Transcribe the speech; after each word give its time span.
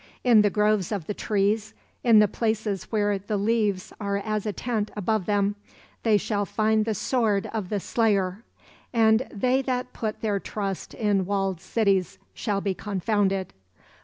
In 0.23 0.41
the 0.41 0.49
groves 0.49 0.91
of 0.91 1.05
the 1.05 1.13
woods, 1.29 1.75
in 2.03 2.17
the 2.17 2.27
places 2.27 2.85
where 2.85 3.19
the 3.19 3.37
leaves 3.37 3.93
are 4.01 4.17
as 4.17 4.47
a 4.47 4.51
tent 4.51 4.89
above 4.95 5.27
them, 5.27 5.55
they 6.01 6.17
shall 6.17 6.43
find 6.43 6.85
the 6.85 6.95
sword 6.95 7.47
of 7.53 7.69
the 7.69 7.79
slayer; 7.79 8.43
and 8.91 9.27
they 9.31 9.61
that 9.61 9.93
put 9.93 10.21
their 10.21 10.39
trust 10.39 10.95
in 10.95 11.27
walled 11.27 11.61
cities 11.61 12.17
shall 12.33 12.61
be 12.61 12.73
confounded. 12.73 13.53